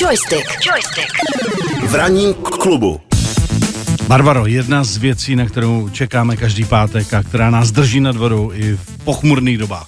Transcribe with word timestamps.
Joystick. 0.00 0.46
Joystick. 0.66 1.12
V 1.88 1.94
ranním 1.94 2.34
klubu. 2.34 3.00
Barbaro, 4.08 4.46
jedna 4.46 4.84
z 4.84 4.96
věcí, 4.96 5.36
na 5.36 5.46
kterou 5.46 5.88
čekáme 5.88 6.36
každý 6.36 6.64
pátek 6.64 7.14
a 7.14 7.22
která 7.22 7.50
nás 7.50 7.70
drží 7.70 8.00
nad 8.00 8.16
vodou 8.16 8.52
i 8.54 8.76
v 8.76 9.04
pochmurných 9.04 9.58
dobách, 9.58 9.86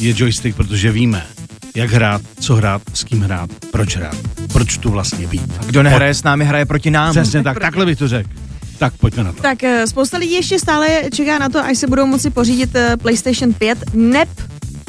je 0.00 0.14
joystick, 0.16 0.56
protože 0.56 0.92
víme, 0.92 1.26
jak 1.74 1.90
hrát, 1.90 2.22
co 2.40 2.54
hrát, 2.54 2.82
s 2.94 3.04
kým 3.04 3.20
hrát, 3.22 3.50
proč 3.70 3.96
hrát, 3.96 4.16
proč 4.52 4.78
tu 4.78 4.90
vlastně 4.90 5.26
být. 5.26 5.52
Kdo 5.66 5.82
nehraje 5.82 6.14
s 6.14 6.22
námi, 6.22 6.44
hraje 6.44 6.66
proti 6.66 6.90
nám. 6.90 7.10
Přesně 7.10 7.42
tak, 7.42 7.58
takhle 7.58 7.86
bych 7.86 7.98
to 7.98 8.08
řekl. 8.08 8.30
Tak 8.78 8.94
pojďme 8.94 9.24
na 9.24 9.32
to. 9.32 9.42
Tak 9.42 9.64
eh, 9.64 9.86
spousta 9.86 10.18
lidí 10.18 10.32
ještě 10.32 10.58
stále 10.58 10.88
čeká 11.14 11.38
na 11.38 11.48
to, 11.48 11.64
až 11.64 11.78
se 11.78 11.86
budou 11.86 12.06
moci 12.06 12.30
pořídit 12.30 12.76
eh, 12.76 12.96
PlayStation 12.96 13.52
5. 13.52 13.78
Neb 13.94 14.28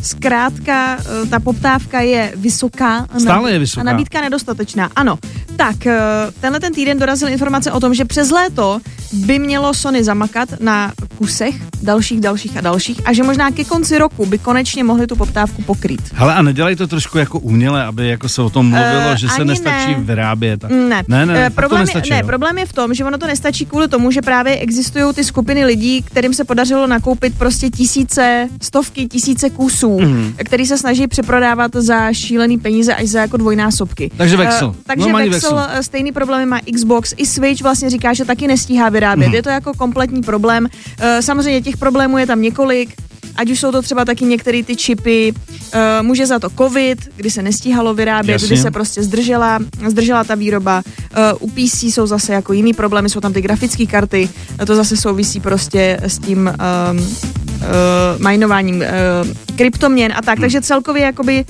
Zkrátka, 0.01 0.97
eh, 0.99 1.25
ta 1.25 1.39
poptávka 1.39 2.01
je 2.01 2.33
vysoká. 2.35 3.07
a 3.13 3.19
Stále 3.19 3.51
je 3.51 3.59
vysoká. 3.59 3.81
A 3.81 3.83
nabídka 3.83 4.21
nedostatečná. 4.21 4.89
Ano. 4.95 5.19
Tak, 5.55 5.85
eh, 5.85 5.99
tenhle 6.39 6.59
ten 6.59 6.73
týden 6.73 6.99
dorazil 6.99 7.29
informace 7.29 7.71
o 7.71 7.79
tom, 7.79 7.93
že 7.93 8.05
přes 8.05 8.31
léto 8.31 8.79
by 9.13 9.39
mělo 9.39 9.73
Sony 9.73 10.03
zamakat 10.03 10.49
na 10.59 10.91
kusech 11.17 11.55
dalších, 11.81 12.21
dalších 12.21 12.57
a 12.57 12.61
dalších 12.61 13.01
a 13.05 13.13
že 13.13 13.23
možná 13.23 13.51
ke 13.51 13.63
konci 13.63 13.97
roku 13.97 14.25
by 14.25 14.37
konečně 14.37 14.83
mohli 14.83 15.07
tu 15.07 15.15
poptávku 15.15 15.61
pokrýt. 15.61 16.01
Hele, 16.13 16.33
a 16.35 16.41
nedělej 16.41 16.75
to 16.75 16.87
trošku 16.87 17.17
jako 17.17 17.39
uměle, 17.39 17.83
aby 17.85 18.07
jako 18.07 18.29
se 18.29 18.41
o 18.41 18.49
tom 18.49 18.65
mluvilo, 18.69 19.01
Eh, 19.13 19.17
že 19.17 19.29
se 19.29 19.45
nestačí 19.45 19.91
ne. 19.91 20.03
vyrábět. 20.03 20.63
Ne, 20.69 21.03
ne, 21.07 21.25
ne, 21.25 21.33
Eh, 21.39 21.43
fakt 21.43 21.49
to 21.49 21.55
problém, 21.55 21.81
nestačí, 21.81 22.09
je, 22.09 22.15
ne 22.15 22.21
jo. 22.21 22.27
problém 22.27 22.57
je 22.57 22.65
v 22.65 22.73
tom, 22.73 22.93
že 22.93 23.05
ono 23.05 23.17
to 23.17 23.27
nestačí 23.27 23.65
kvůli 23.65 23.87
tomu, 23.87 24.11
že 24.11 24.21
právě 24.21 24.57
existují 24.57 25.13
ty 25.13 25.23
skupiny 25.23 25.65
lidí, 25.65 26.01
kterým 26.01 26.33
se 26.33 26.43
podařilo 26.43 26.87
nakoupit 26.87 27.37
prostě 27.37 27.69
tisíce, 27.69 28.47
stovky, 28.61 29.07
tisíce 29.07 29.49
kusů, 29.49 29.99
mm. 29.99 30.33
který 30.45 30.65
se 30.65 30.77
snaží 30.77 31.07
přeprodávat 31.07 31.71
za 31.75 32.13
šílený 32.13 32.57
peníze 32.59 32.95
až 32.95 33.07
za 33.07 33.19
jako 33.21 33.37
dvojnásobky. 33.37 34.11
Takže 34.17 34.37
Vexel. 34.37 34.75
Eh, 34.77 34.81
takže 34.87 35.01
Normální 35.01 35.29
Vexel, 35.29 35.55
Vexel. 35.55 35.77
eh, 35.79 35.83
stejný 35.83 36.11
problémy 36.11 36.45
má 36.45 36.59
Xbox, 36.75 37.13
i 37.17 37.25
Switch 37.25 37.61
vlastně 37.61 37.89
říká, 37.89 38.13
že 38.13 38.25
taky 38.25 38.47
nestíhá 38.47 38.89
vyrábět. 38.89 39.00
Mhm. 39.27 39.33
Je 39.35 39.43
to 39.43 39.49
jako 39.49 39.73
kompletní 39.73 40.21
problém. 40.21 40.67
Eh, 40.99 41.21
Samozřejmě 41.21 41.61
těch 41.61 41.77
problémů 41.77 42.17
je 42.17 42.27
tam 42.27 42.41
několik, 42.41 42.89
ať 43.35 43.49
už 43.51 43.59
jsou 43.59 43.71
to 43.71 43.81
třeba 43.81 44.05
taky 44.05 44.25
některé 44.25 44.63
ty 44.63 44.75
čipy, 44.75 45.33
uh, 45.33 45.79
může 46.01 46.25
za 46.25 46.39
to 46.39 46.49
covid, 46.49 46.99
kdy 47.15 47.31
se 47.31 47.41
nestíhalo 47.41 47.93
vyrábět, 47.93 48.33
Jasně. 48.33 48.47
kdy 48.47 48.57
se 48.57 48.71
prostě 48.71 49.03
zdržela, 49.03 49.59
zdržela 49.87 50.23
ta 50.23 50.35
výroba. 50.35 50.83
Uh, 51.41 51.47
u 51.47 51.51
PC 51.51 51.83
jsou 51.83 52.07
zase 52.07 52.33
jako 52.33 52.53
jiný 52.53 52.73
problémy, 52.73 53.09
jsou 53.09 53.19
tam 53.19 53.33
ty 53.33 53.41
grafické 53.41 53.85
karty, 53.85 54.29
to 54.67 54.75
zase 54.75 54.97
souvisí 54.97 55.39
prostě 55.39 55.97
s 56.01 56.19
tím 56.19 56.37
um, 56.91 56.99
uh, 56.99 58.27
minováním 58.29 58.75
uh, 58.75 58.85
kryptoměn 59.55 60.11
a 60.15 60.21
tak, 60.21 60.37
Hmm. 60.37 60.41
takže 60.41 60.61
celkově 60.61 61.03
jakoby 61.03 61.45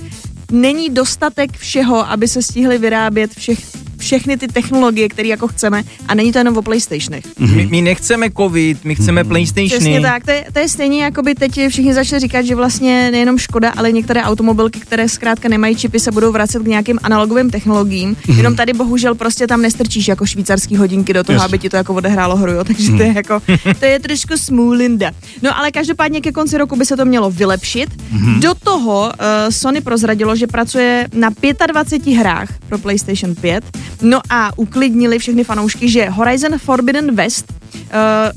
není 0.50 0.90
dostatek 0.90 1.56
všeho, 1.56 2.10
aby 2.10 2.28
se 2.28 2.42
stihly 2.42 2.78
vyrábět 2.78 3.30
všech, 3.34 3.58
všechny 4.02 4.36
ty 4.36 4.48
technologie, 4.48 5.08
které 5.08 5.28
jako 5.28 5.48
chceme 5.48 5.82
a 6.08 6.14
není 6.14 6.32
to 6.32 6.38
jenom 6.38 6.56
o 6.56 6.62
PlayStationech. 6.62 7.24
My, 7.38 7.66
my 7.66 7.82
nechceme 7.82 8.30
covid, 8.30 8.84
my 8.84 8.94
chceme 8.94 9.24
PlayStationy. 9.24 9.68
Přesně 9.68 10.00
tak, 10.00 10.24
to 10.24 10.30
je, 10.30 10.44
to 10.52 10.58
je 10.58 10.68
stejně, 10.68 11.04
jako 11.04 11.22
by 11.22 11.34
teď 11.34 11.68
všichni 11.68 11.94
začali 11.94 12.20
říkat, 12.20 12.42
že 12.42 12.54
vlastně 12.54 13.10
nejenom 13.10 13.38
Škoda, 13.38 13.70
ale 13.76 13.92
některé 13.92 14.22
automobilky, 14.22 14.80
které 14.80 15.08
zkrátka 15.08 15.48
nemají 15.48 15.76
čipy, 15.76 16.00
se 16.00 16.12
budou 16.12 16.32
vracet 16.32 16.62
k 16.62 16.66
nějakým 16.66 16.98
analogovým 17.02 17.50
technologiím. 17.50 18.14
Mm-hmm. 18.14 18.36
Jenom 18.36 18.56
tady 18.56 18.72
bohužel 18.72 19.14
prostě 19.14 19.46
tam 19.46 19.62
nestrčíš 19.62 20.08
jako 20.08 20.26
švýcarský 20.26 20.76
hodinky 20.76 21.12
do 21.12 21.24
toho, 21.24 21.34
Jasně. 21.34 21.44
aby 21.44 21.58
ti 21.58 21.70
to 21.70 21.76
jako 21.76 21.94
odehrálo 21.94 22.36
hru, 22.36 22.52
jo. 22.52 22.64
takže 22.68 22.92
to 22.92 23.02
je 23.02 23.12
jako, 23.14 23.42
to 23.78 23.84
je 23.84 23.98
trošku 23.98 24.36
smůlinda. 24.36 25.10
No 25.42 25.58
ale 25.58 25.70
každopádně 25.70 26.20
ke 26.20 26.32
konci 26.32 26.58
roku 26.58 26.76
by 26.76 26.86
se 26.86 26.96
to 26.96 27.04
mělo 27.04 27.30
vylepšit. 27.30 27.88
Mm-hmm. 27.90 28.40
Do 28.40 28.54
toho 28.54 29.00
uh, 29.02 29.50
Sony 29.50 29.80
prozradilo, 29.80 30.36
že 30.36 30.46
pracuje 30.46 31.08
na 31.14 31.30
25 31.66 32.14
hrách 32.14 32.48
pro 32.68 32.78
PlayStation 32.78 33.34
5. 33.34 33.64
No 34.00 34.20
a 34.30 34.50
uklidnili 34.56 35.18
všechny 35.18 35.44
fanoušky, 35.44 35.88
že 35.88 36.10
Horizon 36.10 36.58
Forbidden 36.58 37.14
West 37.14 37.52
uh, 37.52 37.86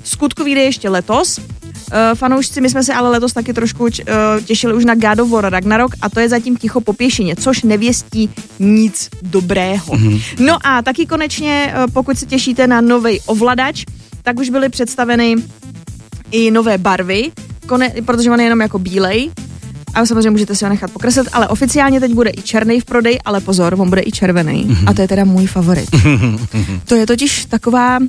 skutku 0.03 0.44
vyjde 0.44 0.62
ještě 0.62 0.90
letos. 0.90 1.38
Uh, 1.38 1.44
fanoušci, 2.16 2.62
my 2.62 2.69
jsme 2.69 2.84
se 2.84 2.94
ale 2.94 3.09
letos 3.09 3.34
taky 3.34 3.53
trošku 3.53 3.84
uh, 3.84 3.90
těšili 4.46 4.74
už 4.74 4.85
na 4.85 4.96
God 4.96 5.19
of 5.19 5.30
War 5.30 5.50
Ragnarok 5.50 5.91
a 6.02 6.09
to 6.09 6.19
je 6.19 6.30
zatím 6.30 6.57
ticho 6.57 6.81
po 6.81 6.94
pěšině, 6.94 7.35
což 7.35 7.63
nevěstí 7.63 8.30
nic 8.59 9.09
dobrého. 9.22 9.94
Mm-hmm. 9.94 10.22
No 10.40 10.57
a 10.63 10.81
taky 10.81 11.06
konečně, 11.06 11.74
uh, 11.78 11.91
pokud 11.94 12.18
se 12.18 12.25
těšíte 12.25 12.68
na 12.68 12.81
nový 12.81 13.19
ovladač, 13.25 13.84
tak 14.24 14.40
už 14.40 14.50
byly 14.50 14.69
představeny 14.69 15.35
i 16.31 16.51
nové 16.51 16.78
barvy, 16.78 17.31
kone, 17.68 17.94
protože 18.06 18.31
on 18.31 18.40
je 18.40 18.46
jenom 18.46 18.62
jako 18.62 18.80
bílej, 18.80 19.31
a 19.95 20.06
samozřejmě 20.06 20.29
můžete 20.29 20.56
si 20.56 20.66
ho 20.66 20.69
nechat 20.69 20.91
pokreslit, 20.91 21.28
ale 21.33 21.47
oficiálně 21.47 22.00
teď 22.00 22.13
bude 22.13 22.29
i 22.29 22.41
černý 22.41 22.79
v 22.79 22.85
prodej, 22.85 23.19
ale 23.25 23.41
pozor, 23.41 23.75
on 23.78 23.89
bude 23.89 24.01
i 24.06 24.11
červený. 24.11 24.66
Mhm. 24.66 24.89
A 24.89 24.94
to 24.94 25.01
je 25.01 25.07
teda 25.07 25.23
můj 25.23 25.47
favorit. 25.47 25.89
to 26.85 26.95
je 26.95 27.07
totiž 27.07 27.45
taková 27.45 28.00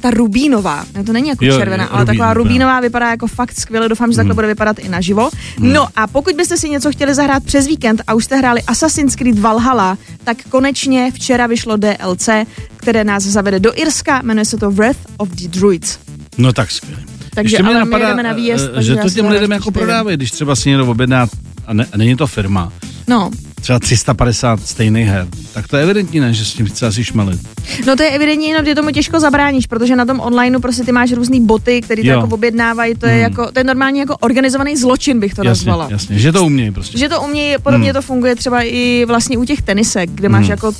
ta 0.00 0.10
rubínová, 0.10 0.84
ne, 0.94 1.04
to 1.04 1.12
není 1.12 1.28
jako 1.28 1.44
Jo, 1.44 1.58
červená, 1.58 1.84
jo, 1.84 1.90
ale 1.92 2.06
taková 2.06 2.34
rubín, 2.34 2.48
rubínová 2.48 2.80
vypadá 2.80 3.10
jako 3.10 3.26
fakt 3.26 3.60
skvěle, 3.60 3.88
doufám, 3.88 4.12
že 4.12 4.16
takhle 4.16 4.34
bude 4.34 4.46
vypadat 4.46 4.78
i 4.78 4.88
naživo. 4.88 5.30
No 5.58 5.86
a 5.96 6.06
pokud 6.06 6.34
byste 6.34 6.56
si 6.56 6.68
něco 6.68 6.92
chtěli 6.92 7.14
zahrát 7.14 7.44
přes 7.44 7.66
víkend 7.66 8.02
a 8.06 8.14
už 8.14 8.24
jste 8.24 8.36
hráli 8.36 8.62
Assassin's 8.62 9.16
Creed 9.16 9.38
Valhalla, 9.38 9.98
tak 10.24 10.36
konečně 10.48 11.10
včera 11.14 11.46
vyšlo 11.46 11.76
DLC, 11.76 12.28
které 12.76 13.04
nás 13.04 13.22
zavede 13.22 13.60
do 13.60 13.78
Irska, 13.78 14.22
jmenuje 14.22 14.44
se 14.44 14.56
to 14.56 14.70
Wrath 14.70 14.98
of 15.16 15.28
the 15.28 15.48
Druids. 15.48 15.98
No 16.38 16.52
tak 16.52 16.70
skvěle. 16.70 17.09
Takže 17.42 17.56
Ještě 17.56 17.62
ale 17.62 17.74
my 17.74 17.80
napadá, 17.80 18.04
jedeme 18.08 18.22
na 18.22 18.32
výjezd, 18.32 18.68
eh, 18.70 18.74
takže 18.74 18.92
že 18.94 18.98
to 18.98 19.10
těm 19.10 19.28
lidem 19.28 19.50
jako 19.52 19.70
prodávají, 19.70 20.16
když 20.16 20.30
třeba 20.30 20.56
si 20.56 20.68
někdo 20.68 20.86
objedná, 20.86 21.26
a, 21.66 21.72
ne, 21.74 21.86
a 21.92 21.96
není 21.96 22.16
to 22.16 22.26
firma, 22.26 22.72
No, 23.08 23.30
třeba 23.60 23.78
350 23.78 24.60
stejných 24.66 25.06
her, 25.06 25.26
tak 25.54 25.68
to 25.68 25.76
je 25.76 25.82
evidentní, 25.82 26.20
ne, 26.20 26.34
že 26.34 26.44
s 26.44 26.52
tím 26.54 26.66
chce 26.66 26.86
asi 26.86 27.04
šmelit. 27.04 27.40
No 27.86 27.96
to 27.96 28.02
je 28.02 28.10
evidentně 28.10 28.48
jenom, 28.48 28.66
že 28.66 28.74
tomu 28.74 28.90
těžko 28.90 29.20
zabráníš, 29.20 29.66
protože 29.66 29.96
na 29.96 30.04
tom 30.04 30.20
onlineu 30.20 30.60
prostě 30.60 30.84
ty 30.84 30.92
máš 30.92 31.12
různý 31.12 31.46
boty, 31.46 31.80
který 31.80 32.02
to 32.02 32.08
Jo. 32.08 32.20
jako 32.20 32.34
objednávají, 32.34 32.94
to 32.94 33.06
je 33.06 33.12
Hmm. 33.12 33.22
jako, 33.22 33.52
to 33.52 33.60
je 33.60 33.64
normálně 33.64 34.00
jako 34.00 34.16
organizovaný 34.16 34.76
zločin, 34.76 35.20
bych 35.20 35.34
to 35.34 35.44
Jasně, 35.44 35.48
nazvala. 35.70 35.88
jasně, 35.90 36.18
že 36.18 36.32
to 36.32 36.44
umějí 36.44 36.70
prostě. 36.70 36.98
Že 36.98 37.08
to 37.08 37.22
umějí, 37.22 37.54
podobně 37.62 37.86
Hmm. 37.86 37.94
to 37.94 38.02
funguje 38.02 38.36
třeba 38.36 38.62
i 38.62 39.04
vlastně 39.08 39.38
u 39.38 39.44
těch 39.44 39.62
tenisek, 39.62 40.10
kde 40.10 40.28
máš 40.28 40.42
Hmm. 40.42 40.50
jako 40.50 40.72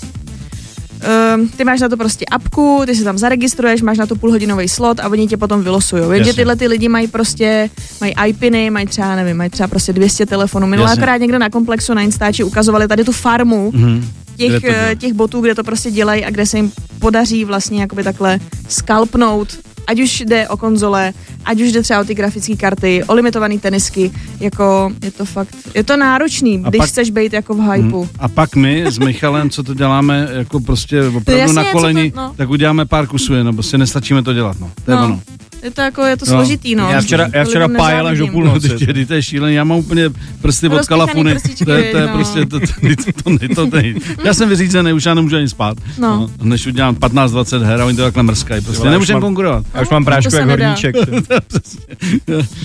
Um, 1.35 1.49
ty 1.49 1.65
máš 1.65 1.81
na 1.81 1.89
to 1.89 1.97
prostě 1.97 2.25
apku, 2.31 2.83
ty 2.87 2.95
se 2.95 3.05
tam 3.05 3.19
zaregistruješ, 3.19 3.83
máš 3.83 3.99
na 3.99 4.07
to 4.07 4.17
půlhodinový 4.17 4.69
slot 4.69 5.01
a 5.01 5.09
oni 5.09 5.27
tě 5.29 5.37
potom 5.37 5.63
vylosují. 5.63 6.03
Jenže 6.03 6.17
Jasně. 6.19 6.33
tyhle 6.35 6.57
ty 6.57 6.67
lidi 6.67 6.89
mají 6.89 7.09
prostě, 7.09 7.71
mají 8.01 8.15
iPiny, 8.27 8.71
mají 8.71 8.87
třeba, 8.87 9.17
nevím, 9.17 9.37
mají 9.37 9.51
třeba 9.51 9.67
prostě 9.69 9.93
200 9.93 10.27
telefonů. 10.27 10.73
Jasně. 10.73 10.93
akorát 10.93 11.17
někde 11.17 11.39
na 11.39 11.51
komplexu 11.51 11.95
na 11.95 12.03
Instači 12.03 12.45
ukazovali 12.45 12.89
tady 12.89 13.05
tu 13.05 13.13
farmu, 13.13 13.71
Mhm. 13.75 14.09
Kde 14.37 14.47
těch, 14.61 14.65
eh, 14.65 14.97
těch 14.97 15.13
botů, 15.13 15.41
kde 15.41 15.55
to 15.55 15.65
prostě 15.65 15.91
dělají 15.91 16.25
a 16.25 16.31
kde 16.31 16.47
se 16.47 16.57
jim 16.57 16.73
podaří 16.99 17.45
vlastně 17.45 17.81
jakoby 17.81 18.05
takhle 18.05 18.39
skalpnout, 18.69 19.49
ať 19.87 20.01
už 20.01 20.21
jde 20.21 20.49
o 20.49 20.57
konzole, 20.57 21.13
ať 21.51 21.61
už 21.61 21.73
jde 21.73 21.83
třeba 21.83 22.01
o 22.01 22.05
ty 22.05 22.15
grafické 22.15 22.57
karty, 22.57 23.05
o 23.07 23.15
limitované 23.15 23.59
tenisky, 23.59 24.11
jako 24.41 24.93
je 25.03 25.11
to 25.11 25.25
fakt, 25.25 25.57
je 25.75 25.85
to 25.85 25.97
náročný, 25.97 26.63
A 26.65 26.69
když 26.71 26.79
pak- 26.79 26.89
chceš 26.89 27.11
být 27.11 27.33
jako 27.33 27.55
v 27.55 27.61
hypeu. 27.73 28.09
A 28.19 28.29
pak 28.29 28.57
my 28.57 28.85
s 28.87 28.99
Michalem, 28.99 29.51
co 29.51 29.63
to 29.63 29.75
děláme 29.75 30.29
jako 30.33 30.61
prostě 30.61 31.03
opravdu 31.03 31.53
na 31.53 31.63
co 31.65 31.69
to- 31.69 31.73
koleni, 31.79 32.13
no. 32.17 32.33
tak 32.37 32.51
uděláme 32.51 32.87
pár 32.87 33.07
kusů 33.07 33.35
jenom, 33.35 33.55
prostě 33.57 33.79
nestačíme 33.79 34.23
to 34.23 34.33
dělat, 34.33 34.57
no. 34.61 34.71
To 34.85 34.91
je 34.91 34.97
No. 34.97 35.05
ono. 35.05 35.21
Je 35.63 35.71
to 35.71 35.81
jako, 35.81 36.03
je 36.03 36.17
to 36.17 36.25
No. 36.29 36.33
složitý, 36.33 36.75
no. 36.75 36.91
Já 36.91 37.01
včera, 37.01 37.29
já 37.33 37.45
včera 37.45 37.69
pájel 37.69 38.07
až 38.07 38.19
do 38.19 38.25
nezávidím. 38.25 38.33
půlnoci. 38.33 38.69
No, 38.69 38.79
ty, 38.79 38.87
ty, 38.95 39.07
to 39.07 39.15
je 39.15 39.23
šílený, 39.23 39.55
já 39.55 39.65
mám 39.65 39.79
úplně 39.79 40.11
prsty 40.43 40.69
od 40.69 40.87
kalafuny, 40.87 41.35
to 41.65 41.71
je, 41.73 41.93
to 41.93 41.97
je 41.99 42.07
no. 42.07 42.13
prostě, 42.15 42.47
to, 42.47 42.61
to, 42.61 42.67
to, 42.67 43.39
to, 43.39 43.39
to, 43.49 43.55
to, 43.55 43.71
to, 43.71 43.77
já 44.25 44.35
jsem 44.35 44.49
vyřízený, 44.49 44.93
už 44.93 45.05
já 45.07 45.15
nemůžu 45.15 45.37
ani 45.37 45.49
spát, 45.49 45.79
No. 45.99 46.31
než 46.43 46.67
udělám 46.67 46.95
15-20 46.95 47.63
her 47.63 47.81
a 47.81 47.85
oni 47.87 47.97
to 47.97 48.03
takhle 48.03 48.23
mrskají, 48.23 48.61
prostě 48.65 48.89
nemůžeme 48.89 49.15
mám- 49.15 49.23
konkurovat. 49.23 49.65
Já 49.75 49.81
už 49.83 49.89
mám 49.89 50.05
prášku 50.05 50.35
jak 50.35 50.49
horníček. 50.49 50.97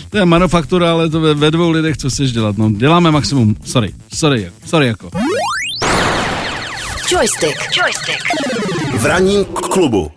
To 0.10 0.18
je 0.18 0.26
manufaktura, 0.26 0.92
ale 0.92 1.10
to 1.10 1.20
ve, 1.22 1.34
ve 1.34 1.52
dvou 1.52 1.72
lidech, 1.72 1.98
co 1.98 2.10
chceš 2.10 2.32
dělat, 2.32 2.58
no, 2.58 2.72
děláme 2.72 3.12
maximum, 3.12 3.56
sorry, 3.66 3.94
sorry, 4.14 4.52
sorry 4.66 4.88
jako. 4.88 5.10
Joystick. 7.12 7.58
Joystick. 7.78 8.24
V 9.02 9.06
ranním 9.06 9.46
klubu. 9.46 10.12